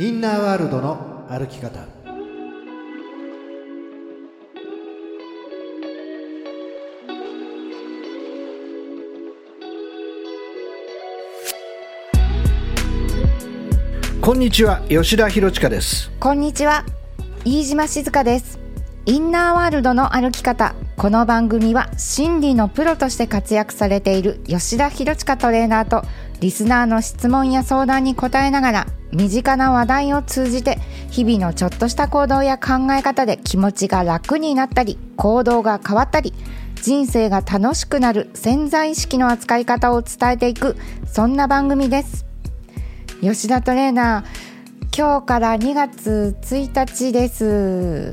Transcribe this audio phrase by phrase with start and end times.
[0.00, 1.86] インナーワールドの歩き方。
[14.22, 16.10] こんにちは吉田博親です。
[16.18, 16.86] こんにちは
[17.44, 18.58] 飯島静香です。
[19.04, 20.74] インナーワールドの歩き方。
[20.96, 26.04] この番組は心理のプロとして活躍されている吉田博親トレーナーと
[26.40, 30.78] リスナーの質問や相談に答えながら身近な話題を通じて
[31.10, 36.32] 日々のちょっとした行動や考え方で気持ちが楽になったり行動が変わったり
[36.82, 40.76] 人生が楽しくなる潜在意識の扱い方を伝えていく
[41.06, 42.24] そんな番組です。
[43.20, 48.12] 吉田トレーナー今日から2月1日です。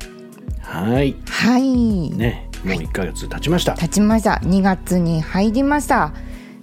[0.59, 1.15] はい。
[1.29, 2.09] はい。
[2.11, 4.41] ねもう1ヶ月経ちました、経ちました。
[4.43, 6.11] 2月に入りました、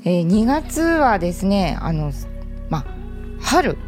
[0.05, 2.13] えー、2月はですねあの
[2.69, 2.85] まあ
[3.41, 3.79] 春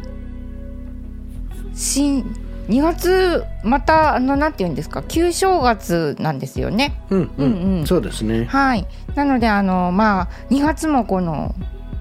[1.77, 2.23] 新
[2.67, 5.03] 2月またあのなんて言うんですか？
[5.03, 6.99] 旧正月なんですよね。
[7.09, 7.87] うんうん、うんうん。
[7.87, 8.45] そうですね。
[8.45, 8.85] はい。
[9.15, 11.55] なのであのまあ2月もこの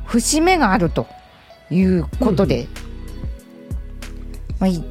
[0.06, 1.06] 節目があると
[1.70, 2.66] いうことで、
[4.58, 4.82] まあい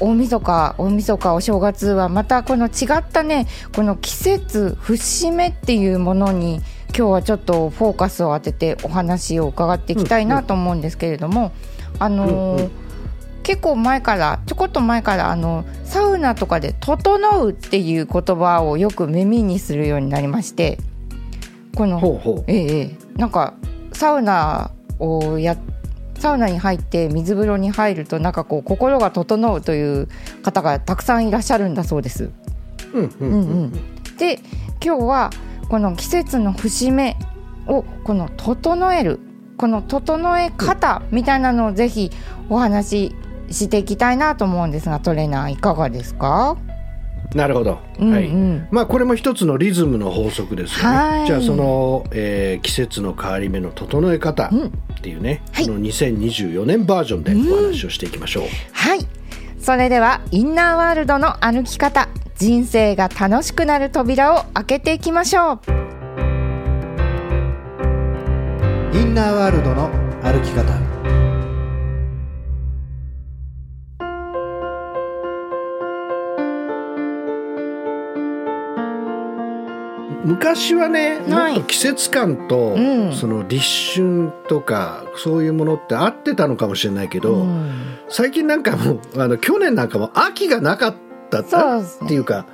[0.00, 6.56] 大晦日大晦日お正月はまたこの違ったねこの季節節目っていうものに
[6.88, 11.52] 今日はちょっとフォーカスを当ててお話を伺っていきたいなと思うんですけれども、
[11.98, 12.81] あのーうんうん
[13.42, 20.78] 結構前からちょこっと前からあのサウナとかで「整う」っていう言葉をよく耳にするようになりまして
[21.74, 22.96] このええええ。
[23.16, 23.54] なんか
[23.92, 25.56] サウナをや
[26.18, 30.08] サウナに入って水風呂に入るとなんかこう心が整うという
[30.42, 32.30] 方がたくさんいらっしゃるんだそうです。
[32.92, 33.40] うんうんうん。
[33.40, 33.72] うん、
[34.18, 34.38] で
[34.84, 35.30] 今日は
[35.68, 37.16] この季節の節目
[37.66, 39.20] をこの整える
[39.56, 42.10] この整え方みたいなのをぜひ
[42.48, 43.14] お話
[43.52, 46.56] ししていきたいなと思うんですがトレーナーいかがですか、
[47.34, 48.14] なるほど、うんうん。
[48.14, 48.68] はい。
[48.70, 51.26] まあこれも一つのリズムの法則ですよね、はい。
[51.26, 54.66] じゃあその、えー季節の変わり目の整え方うん。
[54.66, 54.70] っ
[55.02, 55.66] ていうね、はい。
[55.66, 59.00] この2024年バージョンでお話をしていきましょう、はい。
[59.58, 65.60] それではインナーワールドの歩き方人生が楽しくなる扉を開けていきましょう。
[68.94, 69.88] インナーワールドの
[70.22, 70.81] 歩き方
[80.24, 81.52] 昔はね、はい。
[81.54, 83.12] もっと季節感と、うん。
[83.12, 87.70] その立春とかそういうものって合ってたのかもしれないけど、うん。
[88.08, 90.94] 最近なんかもうあの去年なんかも秋がなかっ
[91.30, 91.44] たっ
[92.06, 92.46] ていうか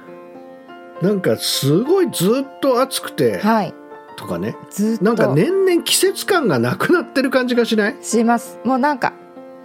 [1.02, 3.74] なんかすごいずっと暑くてはい。
[4.16, 4.56] とかね。
[4.70, 5.04] ずっと。
[5.04, 7.96] なんか年々季節感がなくなってる感じがしない？
[8.02, 8.58] します。
[8.64, 9.12] もうなんか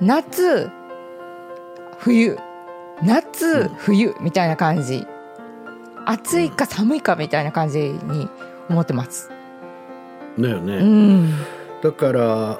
[0.01, 0.69] 夏
[1.99, 2.37] 冬。
[3.01, 3.69] 夏、うん。
[3.77, 5.07] 冬みたいな感じ
[6.05, 8.29] 暑いか寒いかみたいな感じに
[8.69, 9.29] 思ってます。
[10.39, 11.33] だよね、うん。
[11.81, 12.59] だから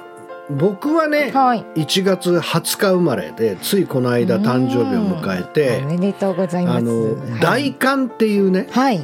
[0.50, 1.64] 僕はねはい。
[1.74, 6.78] 1月20日生まれでついこの間誕生日を迎えおてめでとうございます。
[6.78, 7.40] あのはい。
[7.40, 9.00] 大寒っていうねはい。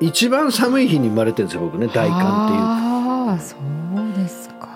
[0.00, 4.68] 一番寒い日に生まれてるんですよ僕ね大寒ああそうですか。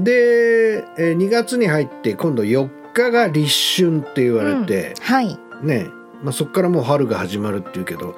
[0.00, 5.38] っていうでえー2月に入って今度4日が立春って言われて、はい。
[5.62, 5.86] ね
[6.24, 8.16] まあ、そこからもう春が始まるっていうけど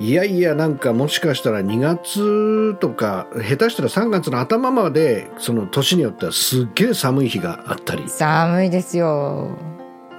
[0.00, 9.58] いやいやなんかもしかしたら2月とか下手したら3月の頭までその年によってはすっげえ寒い日があったり、寒いですよ。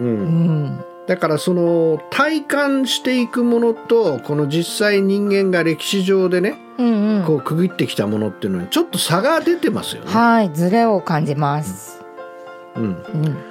[0.02, 0.86] う、うんん。
[1.08, 7.24] だからその体感していくものとこの実際人間が歴史上でねうんうん。
[7.24, 10.12] こう区切ってきたものっていうのにちょっと差が出てますよね。
[10.12, 12.02] はいズレを感じます。
[12.76, 13.49] うん、うん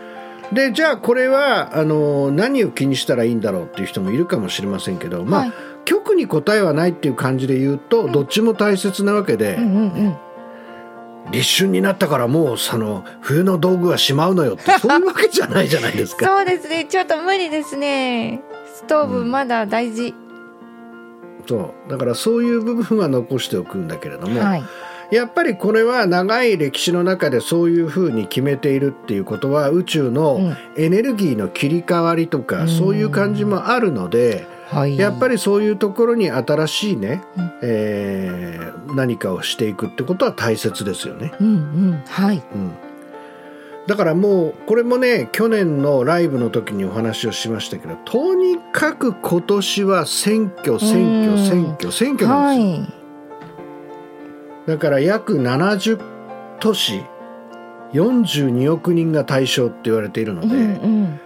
[0.53, 5.53] でじゃあこれはあの何を気にしたらいいんだろうっていう人もいるかもしれませんけど、まあ、はい。
[5.85, 10.17] 極に答えはないっていう感じで言うと、どっちも大切なわけで、うんうんうん。
[11.31, 16.25] 立春になったからもうその冬の道具はしまうのよってそういうわけじゃないじゃないですか。
[16.29, 16.87] そうですね。
[16.87, 18.43] ちょっと無理ですね。
[18.75, 20.15] ストーブまだ大事、
[21.47, 21.91] そう。
[21.91, 24.65] だからそういう部分は残しておくんだけれども、はい
[25.11, 30.57] やっぱりこれは長い歴史の中でそういうふうに決めているっていうことは宇宙うのん。
[30.77, 32.69] エネルギーの切り替わりとか、うん。
[32.69, 34.99] そういう感じもあるので、はい。
[34.99, 37.53] やっぱりそういうところに新しいね、うん。
[37.63, 41.33] えー何かをしていくってことは大切ですよね。
[41.41, 41.51] うんう
[41.93, 42.03] ん。
[42.07, 42.43] はい。
[42.55, 42.73] うん。
[43.87, 51.47] だからもうこれもね去年のライブの時にお話をしましたけどとにかく今年は選挙選挙うん。
[51.47, 52.98] 選挙選挙なんですよ、はい
[54.69, 55.99] だから約70
[56.61, 57.01] 都市
[57.95, 60.65] 42億人が対象って言われているので,、うんう
[61.07, 61.21] ん。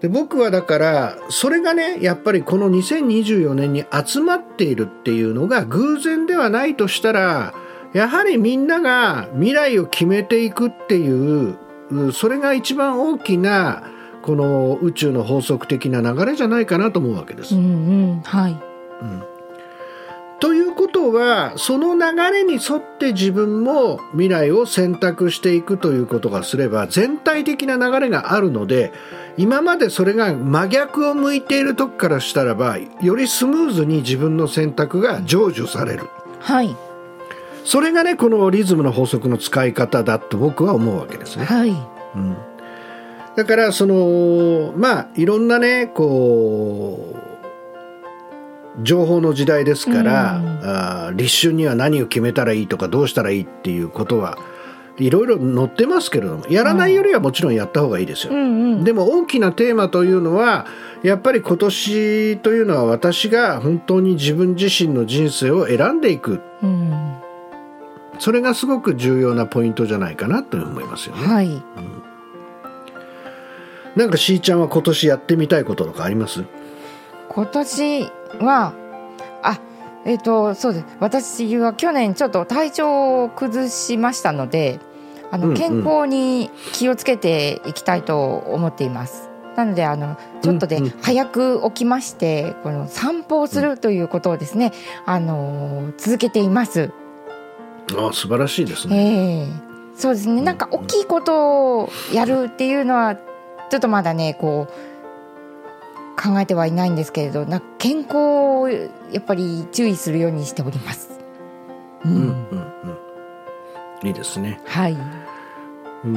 [0.00, 7.52] で僕はだからそれがねやっぱりこの2024年に集まっているっていうのが偶然ではないとしたら
[7.94, 11.58] やはりみんなが未来を決めていくっていう
[11.90, 13.90] うそれが一番大きな
[14.22, 17.56] この宇宙の法則的な流れじゃないかなと思うわけです。
[17.56, 17.62] うん。
[17.64, 17.66] う
[18.18, 18.20] ん。
[18.20, 18.56] はい
[20.40, 28.92] ということはその流れに沿って自分も未来を選択していくということがすれば全体的な流れがあるので
[29.36, 36.08] 今までそれが真逆を向いている時からしたらばよりスムーズに自分の選択が成就される。
[36.40, 36.76] はい。
[37.64, 41.46] それがねこのリズムの法則の使い方だと僕は思うわけですね。
[41.46, 41.70] はい。
[41.70, 42.36] うん。
[43.36, 47.23] だからそのまあいろんなねこう
[48.82, 50.60] 情報の時代ですから、うん。
[50.64, 54.38] あー立春には何を決めたらいいとかどうしたらいいっていうことは
[54.98, 58.32] いろいろ載ってますけれどもやらないよりはもちろんやった方がいいですよ。
[58.32, 58.38] うん。
[58.38, 60.66] うんでも大きなテーマというのは
[61.02, 66.40] やっぱり今年というのは私が本当に自分自身の人生を選んでいく。
[66.62, 67.14] うん。
[68.18, 71.26] それがすごく重要なポイントじゃないかなと思いますよね。
[71.26, 71.62] はい。
[73.96, 76.44] なんかしーちゃんは今年やってみたいこととかあります？
[77.28, 78.10] 今年
[78.40, 78.74] は
[79.42, 79.60] あ
[80.04, 80.86] えっ、とそうです。
[81.00, 84.80] 私は去年ちょっと体調を崩しましたので
[85.30, 85.56] あの、うんうん。
[85.56, 89.30] 健康に気をつけていきたいと思っています。
[89.56, 94.72] なのであのちょっとで、早く起きましてこの散歩をするということをですね、
[95.06, 96.90] あの続けています。
[97.96, 98.96] ああ素晴らしいですね。
[98.96, 99.74] ええ。
[99.96, 100.42] そうですね。
[100.42, 104.93] なんか大きいことをやるっていうのはちょっとまだねこう
[106.16, 108.88] 考えてはいないんですけれどな健康をや
[109.18, 111.20] っぱり注意するようにしております。
[112.04, 112.72] ううんんうん
[114.02, 114.60] うん、いいですね。
[114.66, 114.96] はい、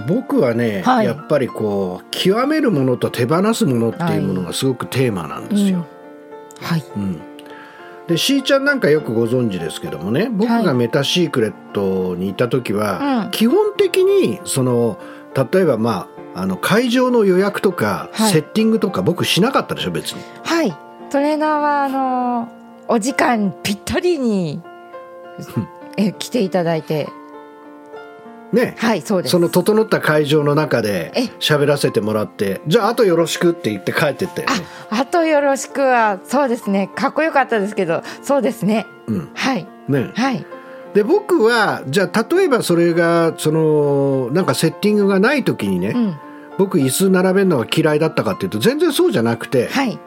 [0.08, 1.06] 僕はね、はい。
[1.06, 5.86] やっぱりこう極めるものと手放すものっていうものがすごくテーマなんですよ。
[6.62, 7.22] はい、うん。
[8.08, 13.32] でしーちゃんなんかよくご存知ですけどもね僕がメタシークレットにいた時は、うん。
[13.32, 14.98] 基本的にその
[15.52, 18.32] 例えばまああの会場の予約とか、はい。
[18.32, 20.22] セッティングとか僕しなかったでしょ別に。
[20.44, 20.76] はい、
[21.10, 22.50] トレーナーはあの
[22.88, 24.62] お時間ぴったりに
[25.98, 27.10] え来ていただいて、
[28.54, 29.32] ね、はい、そうです。
[29.32, 31.24] その整った会場の中でえ。
[31.40, 34.56] 喋らせてもらってじゃああとよろしくって言って帰ってったよね。
[34.92, 36.90] あとよろしくはそうですね。
[36.96, 38.86] かっこよかったですけどそうですね。
[39.08, 39.30] うん。
[39.34, 39.68] はい。
[39.90, 40.12] ね。
[40.16, 40.46] はい。
[40.94, 46.16] で僕はじゃあ例えばそれがそのなんかセッティングがない時にね、うん
[46.58, 50.00] 僕椅子並べるのが嫌いだったかっていうと全然そうじゃなくてはい。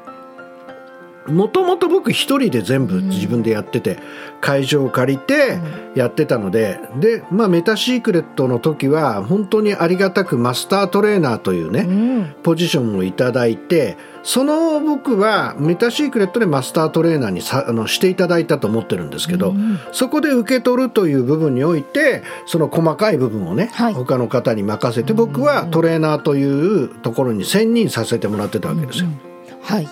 [1.26, 3.98] もともと僕一人で全部自分でやってて、
[4.40, 5.58] 会場を借りて
[5.94, 12.34] やってたので、で、まあ、メタシークレットの時は本当にありがたくマスタートレーナーというね、うん。
[12.42, 19.54] ポジションをいただいてその僕はメタシークレットでマスタートレーナーにさあのしていただいたと思ってるんですけど、
[19.92, 23.94] そこで受け取るという部分においてその細かい部分をね、はい。
[23.94, 29.08] 他の方に任せて僕はトレーナーというところに専任させてもらってたわけですよ。
[29.62, 29.88] はい。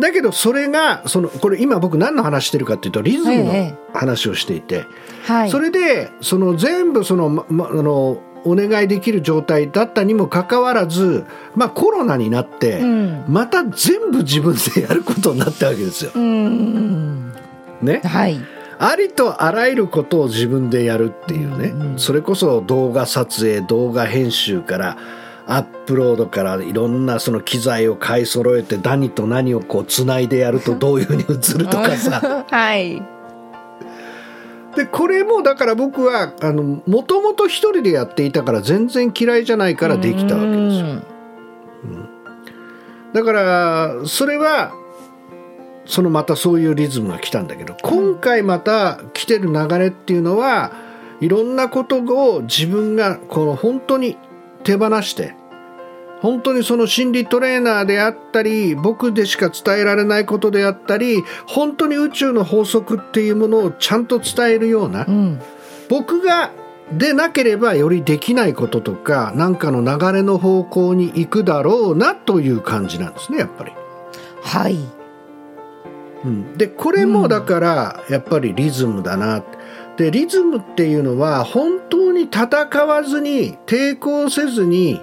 [0.00, 3.74] だけどそれがそのこれ今僕何の話してるかっていうとリズムのええ。
[3.92, 4.86] 話をしていて、
[5.26, 5.50] はい。
[5.50, 11.24] それでその全部その,、ままあのお願いできる状態だったにもかかわらず、
[11.54, 13.24] まあ、コロナになって、うん。
[13.28, 16.12] また全部自分でやることになったわけですよ。
[16.14, 17.32] うん。
[17.82, 18.38] ね、はい。
[18.78, 24.98] ありとあらゆることを自分でやるっていうね、うんうんそれこそ動画撮影動画編集から
[25.46, 32.44] アップロードからいろんなその機材を買い揃えて何と何をこうつないでやるとどういうふうに映るとかさ。
[32.50, 33.13] はい
[34.76, 41.14] でこれもだから僕はあのもともと一人でやっていたから全然嫌いじゃないからできたわけですよ。
[43.12, 44.72] だからそれは
[45.86, 50.72] そのまたそういうリズムが来たんだけど今回また来てる流れっていうのは
[51.20, 54.18] いろんなことを自分がこの本当に
[54.64, 55.36] 手放して
[56.24, 65.42] 本当にその心理トレーナーであったり僕でしか伝えられないことであったり本当に宇宙の法則っていうものをちゃんと伝えるようなうん。
[65.90, 66.50] 僕が
[66.90, 73.72] でなければよりできないこととか何かの流れの方向に行くだろうなという感じなんですねやっぱり。
[74.40, 74.78] はい。
[76.24, 79.44] うん、でこれもだからやっぱりリズムだな。
[79.98, 82.46] でリズムっていうのは本当に戦
[82.86, 85.02] わずに抵抗せずに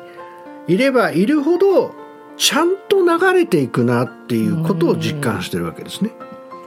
[0.67, 1.93] いればいるほど
[2.37, 6.11] ちゃんと流れていくなっていうことを実感してるわけですね。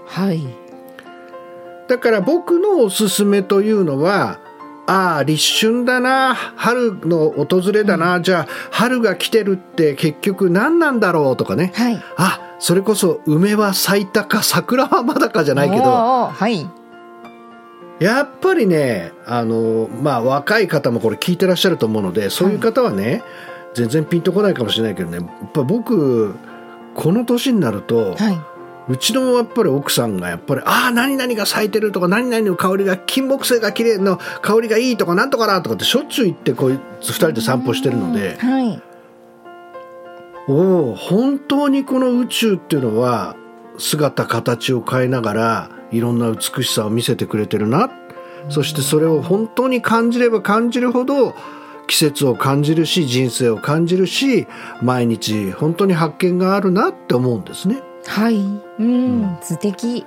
[0.07, 0.43] はい。
[1.89, 4.39] だから僕のおすすめというのは
[4.87, 11.73] ああ立春だな春の訪れだな、じゃあ春が来てるって結局何なんだろうとかね。
[11.75, 12.03] はい。
[12.17, 15.83] あそれこそ梅は咲いたか桜はまだかじゃないけど。
[15.83, 16.69] はい。
[18.01, 23.23] やっぱりねあのまあ若い方もこれ聞いてらっしゃると思うのでそういう方はね、
[23.75, 25.19] 全然ピンとこないかもしれないけどね。
[25.19, 26.35] やっぱ僕
[26.95, 28.41] この年になると、はい。
[28.87, 38.83] うちのやっぱり奥さんがやっぱり「ああ何々が咲いてる」とか「何々の香りが金木犀が綺麗の香りがいい」とか「なんとかな」とかってしょっちゅう言ってこう2人で散歩してるのではい。
[40.49, 43.37] おお本当にこの宇宙っていうのは
[43.79, 47.91] 姿形を変えながらいろんな美しさを見せてくれてるな。
[48.51, 51.35] そしてそれを本当に感じれば感じるほど
[51.87, 54.47] 季節を感じるし人生を感じるし
[54.83, 57.83] 毎日本当に発見があるなって思うんですね。
[58.07, 58.37] はい。
[58.37, 60.07] うん、素敵。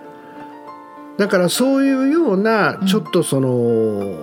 [1.17, 4.15] だからそういうようなちょっとその、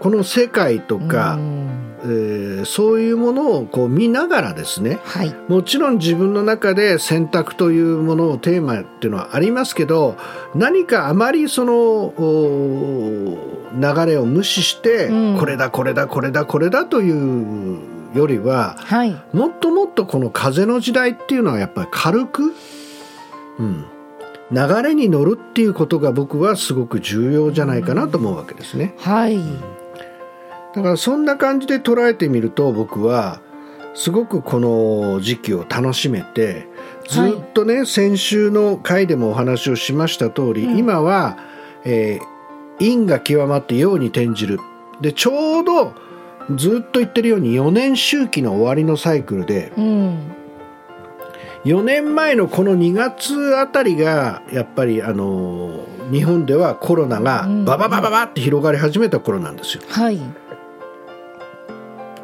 [0.00, 1.66] この世界とかう、ん。
[2.02, 5.34] えーそういうものをこう見ながらですねはい。
[5.48, 10.16] もちろん自分の中で選択というものをテーマっていうのはありますけど
[10.54, 15.38] 何かあまりそのお流れを無視して、うん。
[15.38, 19.22] これだこれだこれだこれだというよりははい。
[19.32, 22.54] もっともっとこの風の時代っていうのはやっぱり軽く、
[23.58, 23.84] うん、
[24.50, 28.94] 流れに乗るっていうことが僕はすごく重要じゃないかなと思うわけですね。
[28.98, 29.38] はい。
[30.74, 33.40] だからそんな感じで捉えてみると僕は
[33.94, 36.66] すごくこの時期を楽しめて
[37.08, 40.78] ずっとね、先週の回でもお話をしました通り、うん。
[40.78, 41.38] 今は、
[41.84, 42.35] えー
[42.78, 44.60] 陰が極まって陽に転じる。
[45.00, 45.92] でちょうど
[46.54, 50.32] ずっと言ってるように4年周期の終わりのサイクルでうん。
[51.64, 57.64] 4年前のこの2月あたりがやっぱりあの日本ではコロナがうん。
[57.64, 59.82] バババババって広がり始めた頃なんですよ。
[59.88, 60.16] はい。
[60.16, 60.20] っ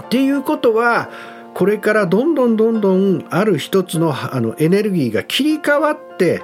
[0.09, 1.11] ていうことは
[1.55, 6.43] これからどんどんどんどんある一つのあのエネルギーが切り替わって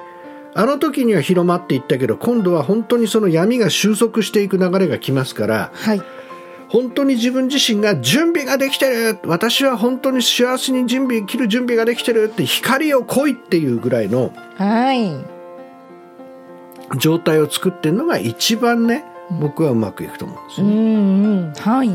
[0.55, 6.01] あの時には広まっていったけど今度は本当にその闇が収束していく流れが来ますからはい。
[6.69, 15.11] 本当に自分自身が準備ができてる私は本当に幸せに準備生きる準備ができてるって光を来いっていうぐらいのはい。
[16.99, 19.03] 状態を作ってるのが一番ね
[19.39, 20.73] 僕はうまくいくと思うんですよね。
[20.73, 20.89] うんう
[21.49, 21.53] ん。
[21.53, 21.89] はい。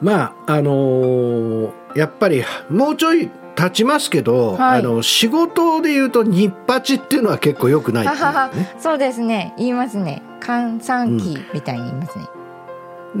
[0.00, 4.80] まああのーやっぱりもうちょい経ちますけど、はい。
[4.80, 8.12] あの仕事で言うと日八っていうのは結構良くないね。
[8.78, 9.54] そうですね。
[9.58, 10.22] 言いますね。
[10.40, 12.32] 閑散期みたいに言いますね、だか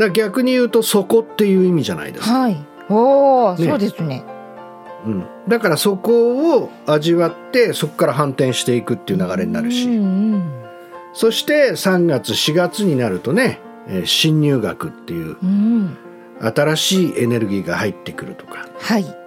[0.06, 2.56] ら逆に言うとそこっていう意味じゃないですか、はい。
[2.88, 3.68] おお、ね。
[3.68, 4.24] そうですね。
[5.06, 9.98] うん、だからそこを味わってそこから反転していくっていう流れになるし、うんう
[10.36, 10.42] ん。
[11.12, 15.96] そして3月4月になるとね、えー新入学っていううん。
[16.40, 19.21] 新しいエネルギーが入ってくるとか、はい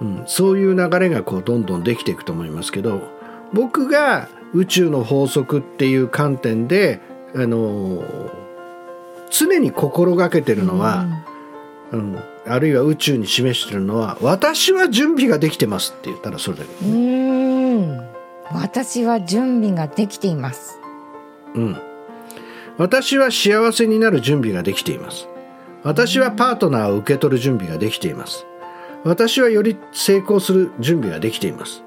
[0.00, 3.00] うん、そういう流れがこうどんどんできていくと思いますけど
[3.52, 7.00] 僕が宇宙の法則っていう観点で、
[7.34, 8.46] あのー
[9.30, 11.06] 常に心がけてるのは、
[11.92, 12.18] うん。
[12.48, 18.08] あるいは宇宙に示してるのは私は準備ができてますって言ったらそれだけ、うんうん。
[18.52, 20.78] 私は準備ができています。
[21.54, 21.76] うん、
[22.78, 25.28] 私は幸せになる準備ができています。
[25.82, 28.44] 私はパートナーを受け取る準備ができています
[29.06, 31.84] 私はより成功する準備ができています、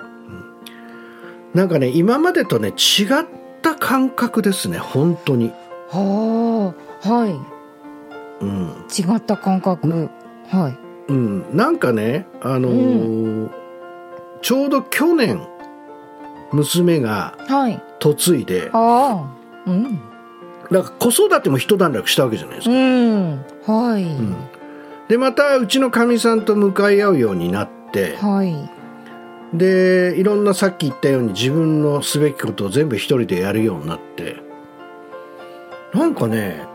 [0.00, 0.54] うん。
[1.52, 3.26] なんかね今までとね違っ
[3.60, 5.52] た感覚ですね本当に、
[5.90, 7.34] はあはい。
[8.40, 8.68] うん。
[8.90, 10.08] 違った感覚。
[10.48, 11.12] はい。
[11.12, 13.50] うん、なんかねあのー
[14.42, 15.46] ちょうど去年
[16.52, 17.82] 娘がはい。
[18.02, 19.26] 嫁いであ
[19.66, 20.00] あうん。
[20.70, 22.74] なんか子育ても一段落したわけじゃないですか。
[22.74, 23.44] うん。
[23.66, 24.36] はい、うん
[25.08, 28.54] でまたうちのかみさんと向かい合うようになってはい。
[29.56, 34.36] でいろんなさっき言ったように自分のすべきことを全部一人でやるようになって。
[35.94, 36.66] なんかね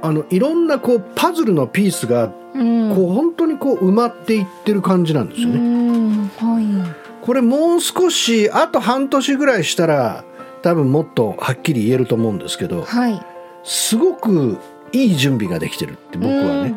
[0.00, 2.94] あのいろんなこうパズルのピースがうん。
[2.94, 5.54] こう本当にこう埋まっていってる感じなんですよね。
[5.56, 6.28] うん。
[6.36, 10.24] はこれもう少しあと半年ぐらいしたら
[10.62, 13.22] 多分もっとはっきり言えると思うんですけどいはい。
[13.64, 14.56] すごく
[14.92, 16.74] いい準備ができてるって僕はね。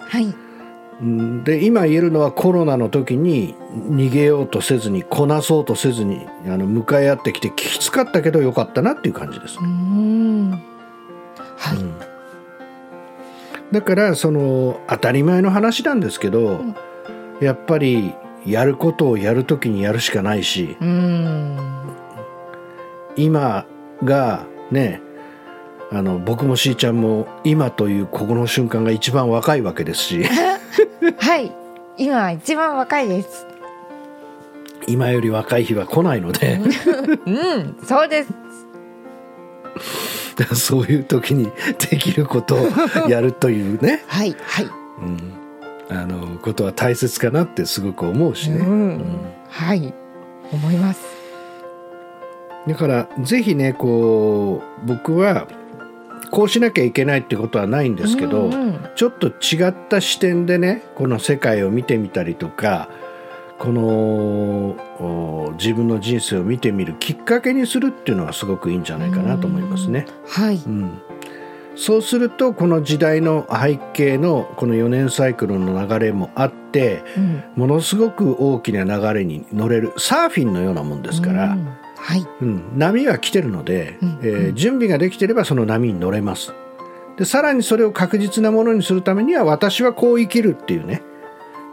[0.00, 0.24] はい。
[1.02, 9.58] うんで今言えるのはコロナの時に逃げようとせずにこなそうとせずにあの向かい合ってきてきつかったけどよかったなっていう感じです。
[9.60, 9.64] う。
[9.64, 10.50] ん。
[10.50, 11.94] はい、うん。
[13.72, 16.76] だからその当たり前の話なんですけど、ん
[17.40, 18.12] やっぱり
[18.46, 21.56] やることをやる時にやるしかないしうん。
[23.16, 23.66] 今
[24.04, 25.00] がね
[25.92, 30.24] あの僕もしーちゃんも今というここの瞬間が一番若いわけですし。
[31.18, 31.52] はい。
[31.96, 33.46] 今一番若いです。
[34.86, 36.60] 今より若い日は来ないので。
[37.26, 37.76] うん。
[37.84, 38.30] そうです。
[40.54, 41.50] そういう時に
[41.90, 44.36] できることをやるというね、 はい。
[44.42, 44.68] はい。
[45.00, 45.32] うん、
[45.90, 48.66] あのことは大切かなってすごく思うしね、うん。
[48.68, 49.04] うん。
[49.48, 49.92] はい。
[50.52, 51.00] 思います。
[52.66, 55.46] だからぜひねこう僕は
[56.30, 62.90] こうしなきゃいけないってことはないんですけど、うんうんちょっと違った視点でねこの世界を見てみたりとか
[63.58, 63.82] この
[64.98, 70.06] お自分の人生を見てみるきっかけにするっていうのはすごくいいんじゃないかなと思いますね。
[70.26, 70.56] はい。
[70.56, 71.00] うん、
[71.76, 77.44] そうするとこの時代の背景のこの4年サイクルの流れもあってうん。
[77.56, 81.68] ものすごく大きな流れに乗れるサーフィンのようなもんですから、うん
[82.00, 82.26] はい。
[82.40, 84.18] うん、波は来てるので、うん。
[84.22, 86.52] えー準備ができてればその波に乗れます。
[87.16, 91.02] でさらにそれを確実なものにするためには私はこう生きるっていうね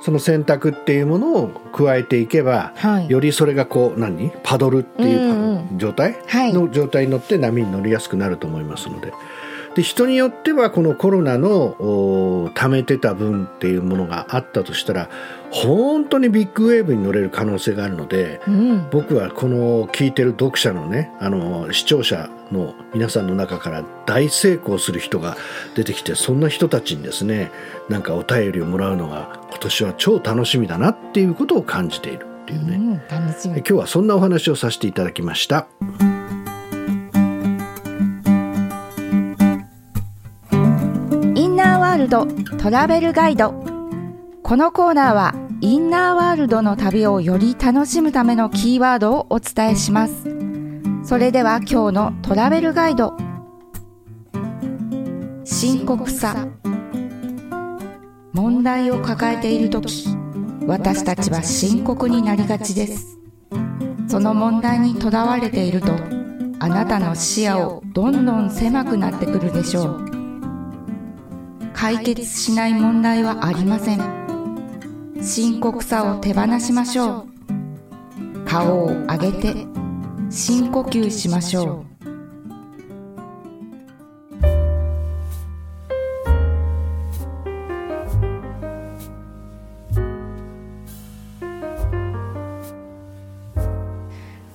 [0.01, 3.09] その選択っていうものを加えていけば、はい。
[3.09, 4.31] よりそれがこう何？
[4.43, 6.53] パドルっていううんう状態、はい。
[6.53, 9.13] の状態に乗って波に乗りやすくなると思いますので
[9.77, 15.07] で人によってはこのコロナのお貯めてた分っていうものがあったとしたら
[15.51, 18.89] 本当にビッグウェーブに乗れる可能性があるので、うん。
[18.89, 25.37] 僕はこの聞いてる読者のねあの視聴者の皆さんの中から大成功する人が
[25.75, 27.51] 出てきてそんな人たちにですね
[27.87, 33.57] なんかお便りをもらうのが今年は超楽しみだなっていうことを感じているっていうね、うん楽しみ。
[33.57, 42.27] 今日はそんなお話をさせていただきましたールド
[42.57, 43.53] トラベルガイド。
[44.43, 50.13] このコーナーはインナーワールドの旅をより楽しむためのキーワードをお伝えします。
[51.03, 53.17] それでは今日のトラベルガイド。
[55.43, 56.47] 深刻さ。
[58.31, 60.05] 問題を抱えている時
[60.67, 63.17] 私たちは深刻になりがちです。
[64.07, 65.93] その問題にとらわれていると
[66.59, 70.16] あなたの視野をどんどん狭くなってくるでしょう。
[71.79, 73.99] 解決しない問題はありません。
[75.21, 78.45] 深刻さを手放しましょう。
[78.45, 79.67] 顔を上げて
[80.31, 81.87] 深呼吸しましょう。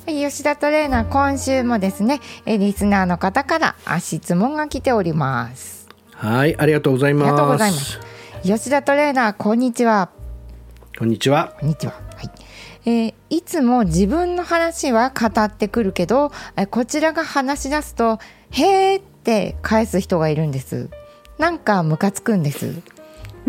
[0.06, 5.81] 吉田トレーナー今週もですねリスナーの方から質問が来ております。
[6.22, 7.98] はいありがとうございますありがとうございます
[8.44, 10.10] 吉田トレーナーこんにちは
[10.96, 11.94] こんにちはこんにちは。
[11.94, 12.30] はい。
[12.84, 20.90] えーいつも自分の話は語ってくるけど、えこちらが話し出すと、へーって返す人がいるんです。
[21.38, 22.74] なんかムカつくんです。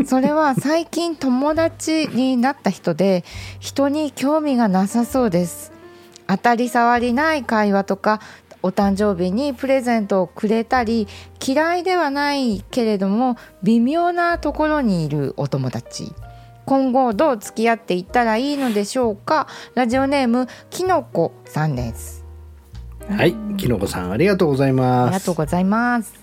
[0.05, 3.25] それは 最近友達になった人で、
[3.59, 5.73] 人に興味がなさそうです。
[6.27, 8.21] 当たり障りない会話とか、
[8.63, 11.08] お誕生日にプレゼントをくれたり、
[11.45, 16.12] 嫌いではないけれども、微妙なところにいるお友達。
[16.65, 19.47] 今後どう付き合っていったらいいのでしょうか？
[19.76, 22.23] ラジオネームきのこさんです。
[23.10, 26.13] はいきのこさんありがとうございありますがとうございます。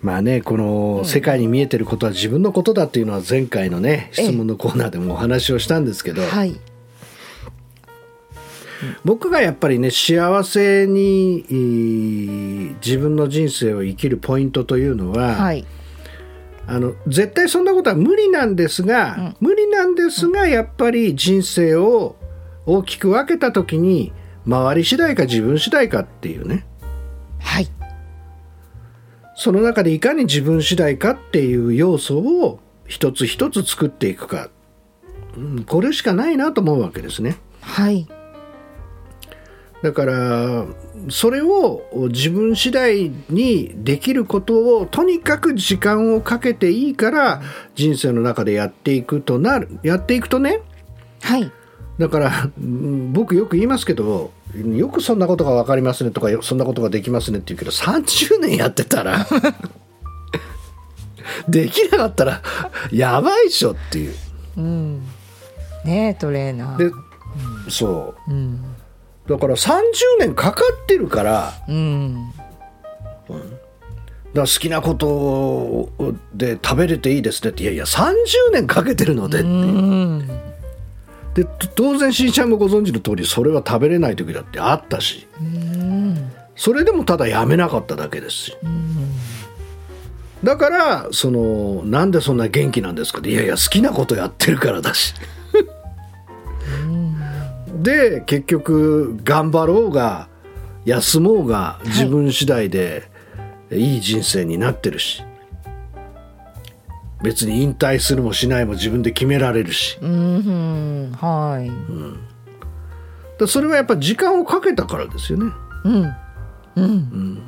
[0.00, 6.58] まあねこの世界に見えてることは自分のことだっていうのは前回のね質問のコーナーでもお話をしたんですけど、はい
[9.04, 12.46] 僕がやっぱりね幸せにえー
[12.84, 15.64] 自分の人生を生きるポイントというのは、はい。
[16.68, 22.16] あの絶対そんなことは無理なんですが、無理なんですがやっぱり人生を
[22.64, 24.12] 大きく分けた時に
[24.44, 26.66] 周り次第か自分次第かっていうね。
[27.38, 27.68] はい。
[29.36, 34.48] その中でいかに自分次第かっていう要素を一つ一つ作っていくか、
[35.36, 37.36] うん、これしかないなと思うわけですね。
[37.60, 38.08] はい
[39.82, 40.64] だから
[41.10, 47.42] それを自分次第にできることをとにかく時間をかけていいから
[47.74, 50.60] 人生の中でやっていくとなるやっていくとね。
[51.22, 51.50] はい。
[51.98, 59.26] だからうん僕よく言いますけどよくそんなことが分かりますねとかよそんなことができますねって言うけど30年やってたら
[61.48, 62.42] できなかったら
[62.92, 64.14] やばいっしょっていう。
[64.56, 65.02] うん。
[65.84, 66.90] ねえトレーナー。
[66.90, 66.90] で
[67.68, 68.30] そう。
[68.30, 68.75] うん
[69.28, 69.82] だから30
[70.20, 72.32] 年かかってるからうん。
[72.32, 72.42] だ
[73.34, 73.40] か
[74.34, 75.90] ら好きなこと
[76.34, 78.14] で食べれていいですねっていやいや30
[78.52, 80.28] 年かけてるので,、うん。
[81.34, 85.26] でと当然しーちゃんもご存知の通りそれは食べれない時だってあったし。
[85.40, 86.32] うん。
[86.54, 88.56] それでもただやめなかっただけですし。
[90.44, 95.14] だからそのなんでそんな元気なんですかっていやいや好きなことやってるからだし
[97.86, 100.28] で結局頑張ろうが
[100.84, 103.08] 休もうが自分次第で
[103.70, 105.22] いい人生になってるし、
[107.22, 109.98] 別に引退するもしないも自分で決められるし。
[110.02, 111.70] うんはい。
[113.38, 115.52] だそれはやっぱ時間をかけたからですよね。
[115.84, 116.16] うん。
[116.74, 117.42] うん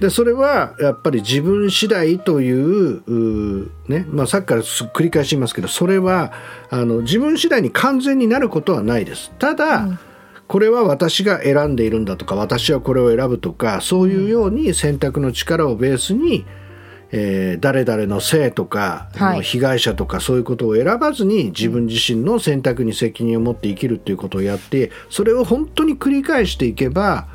[0.00, 6.32] でそれはやっぱり自分次第といううねまあ、さっきからす繰り返しますけどそれは
[6.70, 9.30] あの自分次第に完全になることはないです。
[9.38, 9.98] ただ、
[10.46, 16.46] これは私が選んでいるんだとか私はこれを選ぶとかそういうように選択の力をベースに、
[17.12, 19.42] えー誰々のせいとか、はい。
[19.42, 27.28] 被害者とかそういうことを選ばずに自分自身の選択に責任を持って生きるっていうことをやってそれを本当に繰り返していけば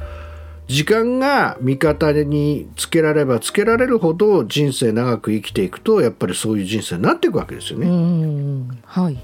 [0.67, 7.87] 時間が味方につけらればつけられるほど人生長く生きていくとやっぱりそういう人生になっていくわけですよね。
[7.87, 9.17] うんはい。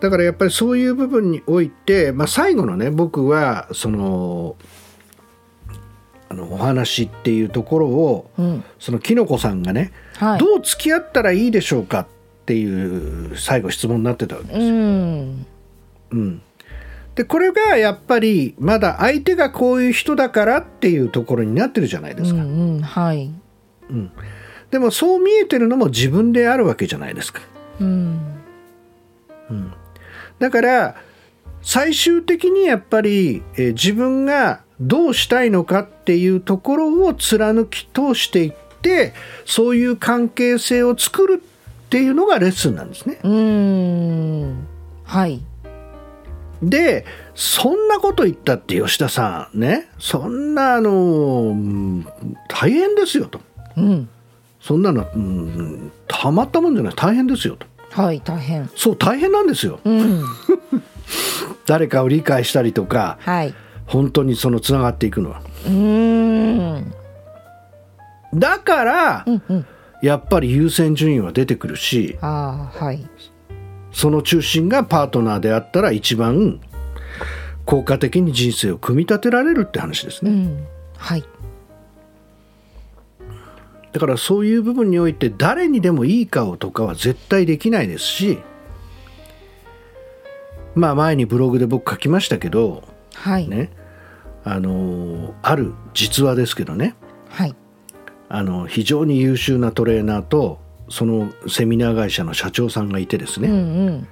[0.00, 4.56] だからやっぱりそういう部分において、まあ、最後のね僕はその
[6.28, 8.64] あのお話っていうところを、うん。
[8.78, 10.40] そのきのこさんがね、はい。
[10.40, 12.06] どう付き合ったらいいでしょうかっ
[12.46, 14.58] ていう最後質問になってたわけです。
[14.60, 15.46] うん。
[16.10, 16.42] うん
[17.16, 22.42] でこれがやっぱりまだ相手がこういう人だからっていうところになってるじゃないですか。
[22.42, 23.30] うんうんはい
[24.70, 27.40] でもそう見えてるのも自分であるわけじゃないですか。
[27.80, 28.20] うん
[30.38, 30.96] だから
[31.62, 38.52] 最終的にやっぱり、えー自分がどうしたいのかっていうところを貫き通していっ
[38.82, 39.14] て
[39.46, 43.18] そういう関係性を作るっていうのがレッスンなんですね。
[43.22, 44.66] うん
[45.04, 45.40] はい
[46.62, 52.06] でそんなこと言ったって吉田さんねそんなあのうん
[52.48, 53.40] 大変ですよと。
[53.76, 54.08] うん。
[54.60, 56.94] そんなの、うん、たまったもんじゃない。
[56.94, 57.66] 大変ですよと。
[57.90, 58.70] はい大変。
[58.74, 59.80] そう大変なんですよ。
[59.84, 60.24] うん。
[61.66, 63.54] 誰かを理解したりとかはい。
[63.86, 65.42] 本当にそのつながっていくのは。
[65.66, 66.92] うん。
[68.34, 69.66] だから、うんうん。
[70.02, 73.06] やっぱり優先順位は出てくるしああはい
[73.96, 76.60] その中心がパートナーであったら一番
[77.64, 80.66] 効果的に人生を組み立てられるって話ですね、うん。
[80.98, 81.24] はい。
[83.92, 88.38] だからそういう部分において誰にでもいい顔とかは絶対できないですし
[90.74, 92.82] まあ前にブログで僕書きましたけど
[93.14, 93.48] はい。
[93.48, 93.70] ね
[94.44, 96.94] あのある実話ですけどね。
[97.30, 97.54] はい。
[98.28, 104.08] あの非常に優秀なトレーナーとそのセミナー会社の社長さんがいてですね、うんうん。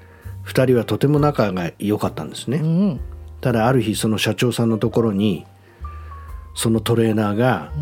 [0.47, 3.01] 2人はとても仲が良かったんですね、うん
[3.41, 5.45] ただある日その社長さんのところに
[6.55, 7.73] そのトレーナーが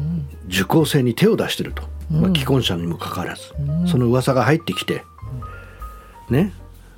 [0.49, 3.43] 受講生に手を出してると、まあ、既婚者にもかかわらず、
[3.87, 5.05] その噂が入ってきて、
[6.31, 6.53] ね。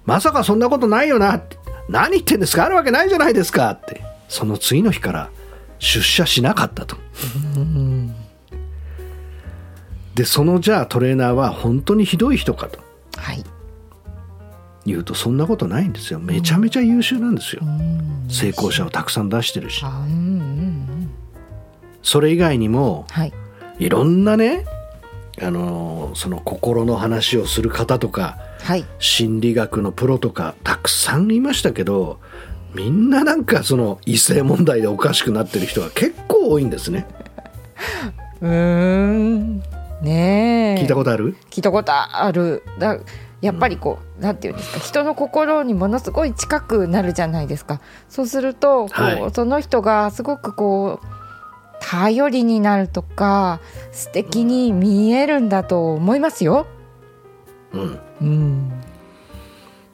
[0.06, 1.34] まさかそんなことないよな。
[1.34, 1.58] って
[1.90, 2.64] 何言ってんですか？
[2.64, 3.70] あるわけないじゃないですか。
[3.70, 4.00] って。
[4.28, 5.30] その次の日から
[5.78, 6.96] 出社しなかったと。
[10.14, 12.78] でそのじゃあトレーナーは本当にひどい人かと。
[13.16, 13.44] はい。
[14.86, 16.18] 言うとそんなことないんですよ。
[16.18, 18.26] めちゃめちゃ優秀なんですよ、うん。
[18.28, 19.80] 成功者をたくさん出してるし。
[19.84, 20.10] あうんうんう
[20.42, 21.10] ん。
[22.02, 23.32] それ以外にもはい。
[23.78, 24.64] いろんなね
[25.42, 28.84] あのーその心の話をする方とかはい。
[29.00, 32.20] 心理学のプロとかたくさんいましたけど
[32.74, 37.06] みんななんかその異性問題でおかしくなってる人が結構多いんですね。
[38.42, 39.62] うーん
[40.02, 40.80] ねえ。
[40.82, 41.36] 聞いたことある？
[41.50, 42.62] 聞いたことある。
[42.78, 42.98] だ
[43.40, 44.80] やっぱりこう、なんていうんですか？
[44.80, 47.80] 人の心にものすごい近くなるじゃないですか。
[48.08, 49.30] そうするとこう、はい。
[49.32, 51.06] その人がすごくこう
[51.80, 53.60] 頼りになるとか
[53.92, 56.66] 素敵に見えるんだと思いますよ。
[57.72, 57.98] うん。
[58.22, 58.70] うん、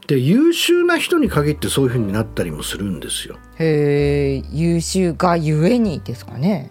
[0.06, 3.38] で優秀な人に限ってそういうふうになったりもするんですよ。
[3.58, 6.70] へえ優秀がゆえにですかね。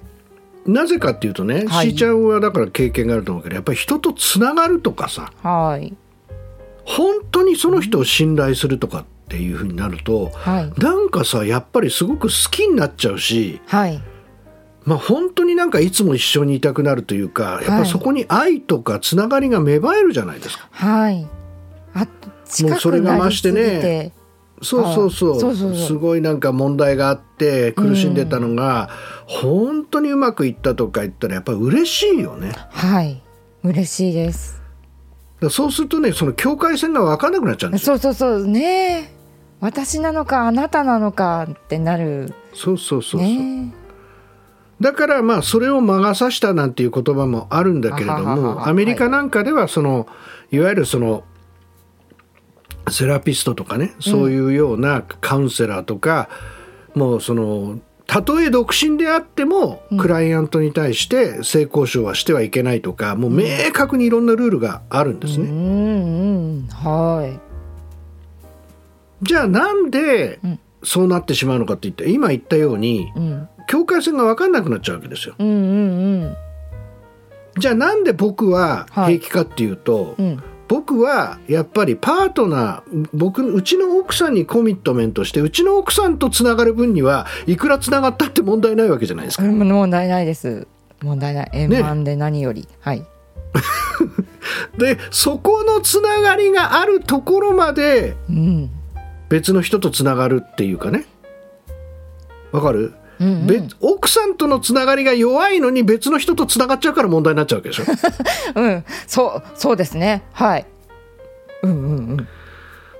[0.66, 1.92] なぜかっていうとね、はい。
[1.92, 5.96] しーちゃんはだから経験があると思うけどやっぱり人とつながるとかさはい。
[6.86, 10.74] 本当にその人を信頼するとかっていうふうになるとはい。
[10.80, 14.02] なんかさやっぱりすごく好きになっちゃうしはい。
[14.86, 20.68] まあ本当になんかいつも一緒にいたくなるというかやっぱそこに愛とかつながりが芽生えるじゃないですか。
[20.72, 21.28] はい。
[21.94, 22.08] あ
[22.46, 24.12] 近それが増してね。
[24.62, 25.38] そうそうそう。
[25.38, 25.88] あそうそうそう。
[25.88, 28.90] すごいなんか問題があって苦しんでたのが、
[29.30, 32.52] 本当にうまくいったとか言ったらやっぱり嬉しいよね。
[32.72, 33.22] はい
[33.64, 34.60] 嬉しいです。
[35.40, 38.00] らそうするとねその境界線が分かんなくなっちゃうんですよ。
[38.00, 39.14] そうそうそうね
[39.60, 43.22] 私なのかあなたなのかってなるそうそうそうそう。
[43.22, 43.72] ね
[44.82, 50.08] だからまあそれを魔が差したなんていう言葉もあるんだけれどもはアメリカなんかではその
[50.52, 51.24] いわゆるその
[52.90, 56.30] セラピストとかねそういうようなカウンセラーとか、
[56.96, 65.48] もうそのたとえ独身であっても、クライアントに対して性交渉はしてはいけないとかもう明確にいろんなルールがあるんですね。
[65.48, 67.40] うんうんはい。
[69.22, 70.60] じゃあなんでん。
[70.82, 73.48] そうなってしまうのかって言って今言ったようにうん。
[73.68, 75.36] 境界線が分かんなくなっちゃうわけですよ。
[75.38, 76.36] うんうん
[77.60, 79.20] じゃあなんで僕ははい。
[79.20, 89.44] 平気かっていうと、うんうん僕はやっぱりパートナー僕うちの奥さんにコミットメントしてうちの奥さんとつながる分にはいくらつながったって問題ないわけじゃないですか。
[89.44, 90.68] うん問題ないです。
[91.02, 91.50] 問題ない。
[91.54, 93.04] 円満で何より、はい。
[94.78, 98.70] でそこのつながりがあるところまでうん。
[99.28, 101.06] 別の人とつながるっていうかね。
[102.52, 103.48] わかる、うんうん。
[103.48, 107.84] 別奥さんとのつながりが弱いのに別の人とつながっちゃうから問題になっちゃうわけでしょ。
[108.56, 108.86] うん。
[109.08, 110.24] そうそうですね。
[110.34, 110.66] はい。
[111.64, 112.28] うんうんうん。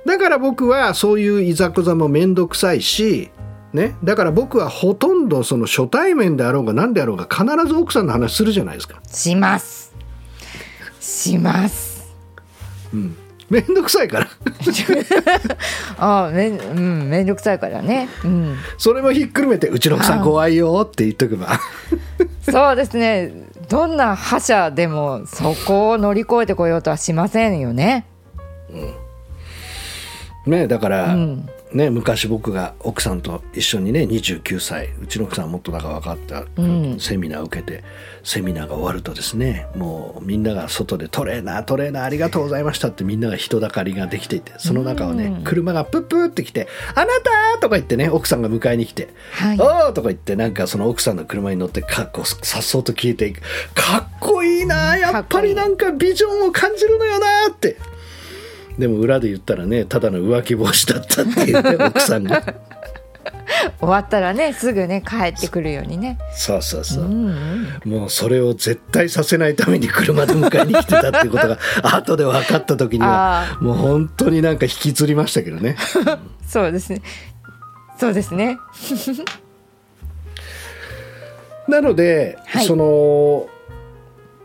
[0.06, 3.32] だから僕はそういういざこざも面倒くさいし、
[3.74, 9.00] ね、だから僕はほとんどその初対面であろうが何であろうが必ず奥さんの話するじゃないですか。
[9.08, 9.94] します。
[11.00, 12.14] します
[13.50, 14.28] 面倒くさいから。
[15.98, 18.10] ああめんうん面倒くさいからね。
[18.24, 18.58] うん。
[18.78, 21.60] それもひっくるめて、うちの奥さん怖いよって言っとけば。
[22.50, 23.32] そうですね。
[23.70, 28.06] どんな覇者でもそこを乗り越えてこようとはしませんよね。
[30.46, 37.84] ね、だから、うんね、昔僕が奥さんと一緒にね29歳うちの奥さんはもっとだから分かった、うんセミナーを受けて
[38.24, 47.06] セミナーが終わるとですねもうみんなが外でトレーナートレーナーありがとうございましたってみんなが人だかりができていてその中をね、うん車がプップーって来て「あな
[47.56, 53.42] た!」とか言ってね奥さんが迎えに来て「はいおー!」とか言ってなんかその奥さんの車に乗ってかっこさっそうと消えていく
[53.74, 57.78] かっこいいなやっぱりなんかビジョンを感じるのよなって。
[58.80, 62.42] でも裏で言ったらねただの浮気防止だったっていうね 奥さんが。
[63.80, 66.18] 終わったらねすぐね帰ってくるようにね。
[66.34, 67.04] そうそうそう。
[67.04, 67.12] う、ん
[67.84, 67.92] うん。
[67.92, 75.76] もうそれを絶対させないために車で迎えに来てたっていうことが 後で分かった時にはあもう本当になんか引きずりましたけどね。
[76.48, 77.02] そうですね。
[77.98, 78.58] そうですね。
[81.68, 82.66] なので、はい。
[82.66, 83.50] その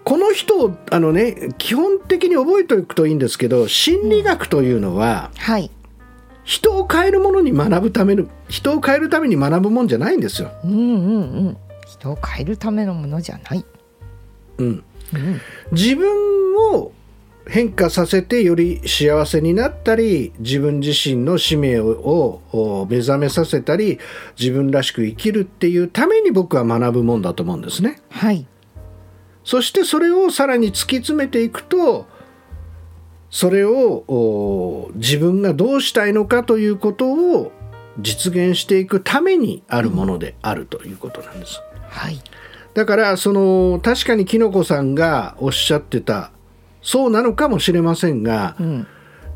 [0.04, 5.70] この人をあのね基本的に覚えておくといいんですけど心理学というのは、はい。
[6.44, 10.50] 人を変えるものに学ぶための人を変えるために学ぶもんじゃないんですよ。
[10.62, 11.56] うんうんうん。
[11.86, 13.64] 人を変えるためのものじゃない、
[14.58, 15.40] うん、うん、
[15.72, 16.92] 自分を
[17.46, 23.98] 変化させてより幸せになったり自分自身の使命をを目覚めさせたり
[24.38, 28.00] 自分らしく生きるっていうために僕は学ぶもんだと思うんですね。
[28.10, 28.46] はい
[29.44, 32.06] そしてそれをさらに突き詰めていくと
[33.30, 37.52] それをお自分がどうしたいのかということを
[37.98, 41.60] 実現していくためにあるものであるということなんです。
[41.88, 42.18] はい。
[42.74, 46.30] だからその確かにきのこさんがおっしゃってた
[46.82, 48.86] そうなのかもしれませんが、うん。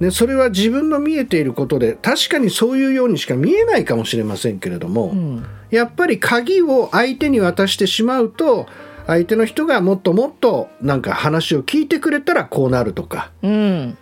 [0.01, 5.45] ね、それは自分の見えていることで確かにそういうようにしか見えないかもしれませんけれども、うん。
[5.71, 8.69] やっぱり鍵を相手に渡してしまうと
[9.09, 13.33] 相手の人がもっともっとなんか話を聞いてくれたらこうなるとか。
[13.43, 13.99] うん。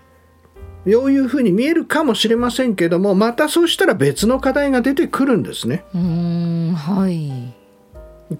[0.84, 5.84] そういうふうに見えるかもしれませんけどもまたそうしたら別の課題が出てくるんですね。
[5.94, 7.54] うーんはい。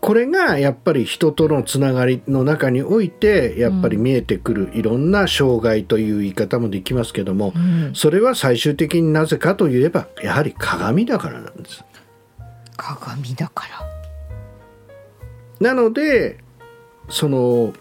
[0.00, 7.94] これがやっぱり人とのつながりの中においてやっぱり見えてくるいろんな障害という言い方もできますけども、うん。
[7.94, 11.84] それは最終的になぜかといえばやはり鏡だからなんです。
[12.76, 13.86] 鏡だから。
[15.60, 16.44] なので
[17.08, 17.72] その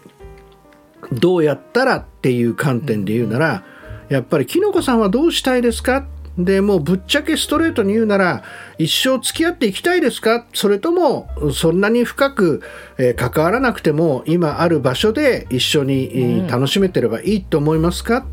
[1.12, 3.64] どうやったらっていう観点で言うなら、
[4.08, 6.06] やっぱりきのこさんはどうしたいですか？
[6.38, 8.44] でもうぶっちゃけストレートに言うなら
[8.76, 10.46] 一生付き合っていきたいですか？
[10.52, 12.62] それともそんなに深く、
[12.98, 18.26] えー関わらなくても今ある場所で一緒に、えー楽しめてればいいと思いますか？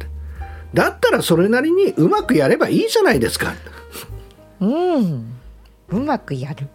[0.74, 3.54] だったらそれなりにうまくやればいいじゃないですか。
[4.60, 4.66] う
[5.02, 5.34] ん。
[5.90, 6.68] うまくやる。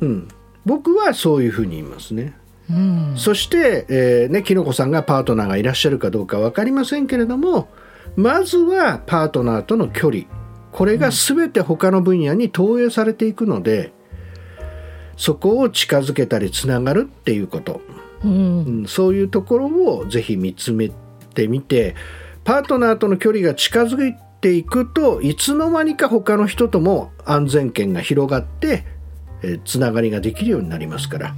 [0.00, 0.28] うん、
[0.64, 2.36] 僕はそういうふうに言いますね。
[2.70, 3.14] うん。
[3.16, 7.68] そして、えーね、きのこさんがパートナーがいらっしゃるかどうか分かりませんけれども
[8.16, 10.24] まずはパートナーとの距離。
[10.72, 13.92] これが全て他の分野に投影されていくので、
[15.16, 17.80] そこを近づけたりつながるっていうこと、
[18.22, 18.64] うん。
[18.64, 20.90] うん、そういうところをぜひ見つめ
[21.34, 21.94] てみて
[22.44, 28.84] パートナーとの距離が近づいていくといつの間にか他の人とも安全圏が広がって、
[29.64, 31.34] つながりができるようになりますから。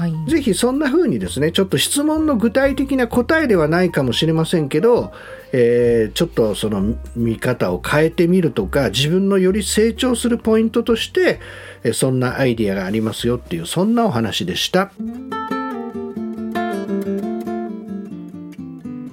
[0.00, 0.14] はい。
[0.30, 5.12] ぜひそんな風にですねちょっと質問の具体的な答えではないかもしれませんけど、
[5.52, 11.38] えーちょっとその見方を変えてみるとか自分のより成長するポイントとして、
[11.84, 14.90] えーそんなアイディアがありますよっていうそんなお話でした。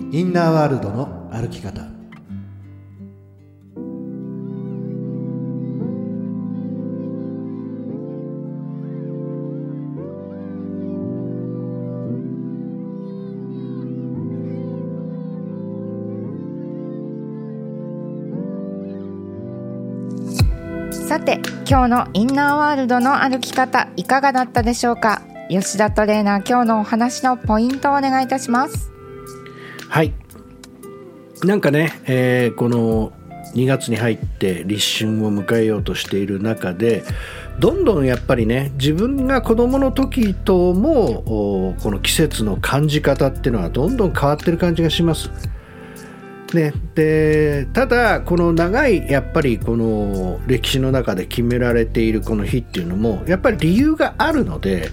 [0.10, 1.97] インナーワールドの歩き方
[21.70, 25.22] 今日のインナーワールドの歩き方いかがだったでしょうか？
[25.50, 28.90] 吉田トレーナー今日のお話のポイントをお願いいたします。
[29.90, 30.14] はい。
[31.44, 33.12] なんかね、えーこの
[33.54, 37.04] 2月に入って立春を迎えようとしている中で
[37.60, 45.30] どんどんやっぱりね自分が子どもの時ともこの季節の感じ方っていうのはどんどん変わってる感じがします。
[46.54, 54.90] ね、でただこの長いやっぱりこの歴史の中で決められているこの日っていうのもやっぱり理由があるので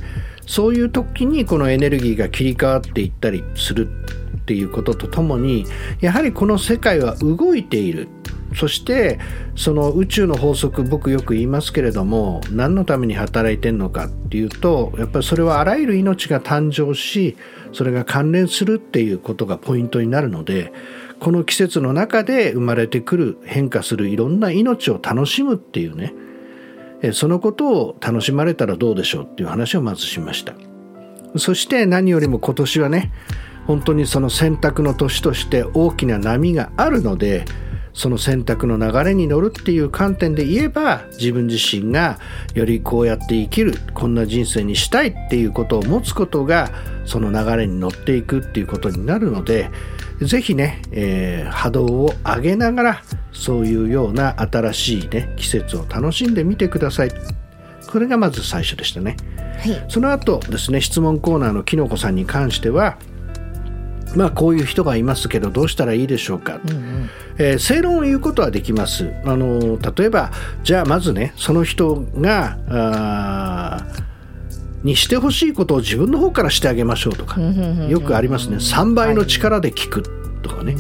[0.47, 3.89] そういう時にこのエネルギーが切り替わっていったりする
[4.37, 5.65] っていうこととともに
[6.01, 8.09] やはりこの世界は動いている。
[8.57, 9.19] そして
[9.57, 17.37] その宇宙の法則僕よく言いますけれども何のために働いてるのかっていうとやっぱりそれはあらゆる命が誕生し
[17.73, 20.73] それが関連するっていうことがポイントになるので
[21.25, 26.13] この季節の中で生まれてくる変化するいろんな命を楽しむっていうね。
[27.15, 30.53] そのことを楽しまれたらどうでしょうっていう話をまずしました。
[31.39, 33.11] そして何よりも今年はね
[33.67, 37.47] 本当にその選択の年として大きな波があるので
[37.95, 42.19] その選択の流れに乗るっていう観点で言えば自分自身が
[42.53, 46.71] よりこうやって生きるこんな人生にしたいっていうことを持つことが
[47.07, 49.71] その流れに乗っていくっていうことになるので
[50.21, 57.11] ぜひね、えー波動を上げながらそういうような新しいね季節を楽しんでみてください。
[57.91, 59.17] これがまず最初でしたね。
[59.59, 59.85] はい。
[59.89, 62.97] その後ですね質問コーナーのきのこさんに関しては
[64.17, 66.61] まあこういう人がいますけどどうしたらいいでしょうか、
[67.39, 69.13] えー正論を言うことはできます。
[69.25, 70.31] あの例えば
[70.63, 74.14] じゃあまずねその人があー
[74.85, 78.57] にしてほしいことを自分の方からしてあげましょうとかよくありますね。
[78.57, 80.03] 3倍の力で聞く
[80.43, 80.77] とかね。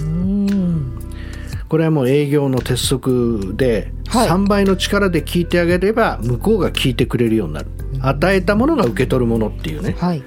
[1.69, 4.29] これはもう営業の鉄則で、はい。
[4.29, 7.67] 3倍の力で聞いてあげれば向こうが聞いてくれるようになる。
[8.01, 10.23] 与えたものが受け取るものっていうね、はい。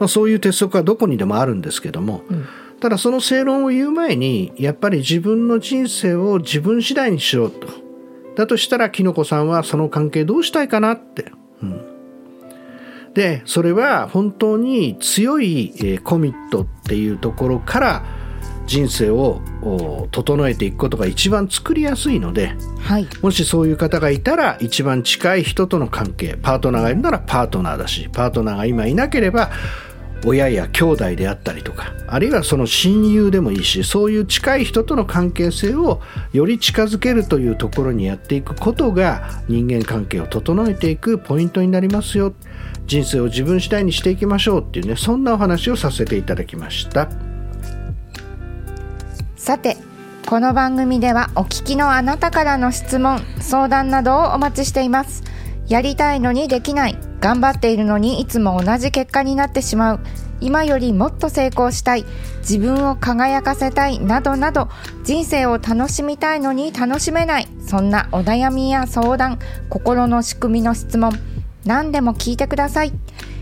[0.00, 2.22] まあ、そういう鉄則はどこにでもあるんですけども、
[2.80, 7.68] ただその正論を言う前にやっぱり自分の人生を自分次第にしようと。
[8.36, 11.97] だとしたらきのこさんはその関係どうしたいかなって、うん
[13.14, 18.04] でそれは本当に強い、えーコミットっていうところから
[18.66, 23.08] 人生をお整えていくことが一番作りやすいのではい。
[23.22, 29.50] もしそういう方がいたら一番近い人との関係パートナーがいるならパートナーだしパートナーが今いなければ
[30.24, 36.00] 親や兄弟であったりとかあるいはその親友でもいいしそういう近い人との関係性を
[36.32, 42.34] より近づけるというところにやっていくことが人間関係を整えていくポイントになりますよ
[42.88, 47.08] 人生を自分次第にしていきましょうっていうねそんなお話をさせていただきました。
[49.36, 49.76] さて
[50.26, 55.22] この番組ではお聞きのあなたからの質問相談などをお待ちしています。
[55.68, 60.00] やりたいのにできない頑張っているのにいつも同じ結果になってしまう。
[60.40, 62.06] 今よりもっと成功したい
[62.38, 64.68] 自分を輝かせたいなどなど
[65.02, 71.12] 人生を楽しみたいのに楽しめないそんなお悩みや相談心の仕組みの質問。
[71.68, 72.92] 何でも聞いてください。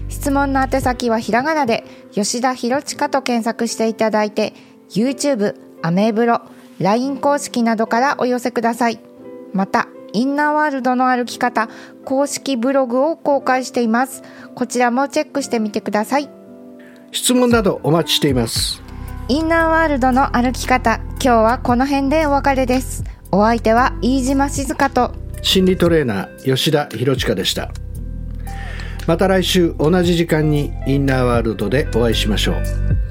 [0.09, 4.53] 質問の宛先はひらがなで吉田ひろちかと検索していただいて
[4.91, 6.43] YouTube、アメブロ、
[6.81, 8.99] LINE 公式などからお寄せください。
[9.53, 11.69] またインナーワールドの歩き方
[12.05, 14.25] 公式ブログを公開しています。
[14.57, 16.29] こちらもチェックしてみてください。
[17.13, 18.83] 質問などお待ちしています。
[19.29, 23.05] インナーワールドの歩き方今日はこの辺でお別れです。
[23.31, 27.71] お相手は飯島静香と心理トレーナー吉田博親でした
[29.07, 33.06] また来週同じ時間にインナーワールドでお会いしましょう。